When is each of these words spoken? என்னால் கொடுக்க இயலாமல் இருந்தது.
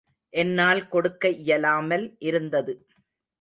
என்னால் 0.33 0.87
கொடுக்க 0.87 1.29
இயலாமல் 1.29 2.05
இருந்தது. 2.19 2.73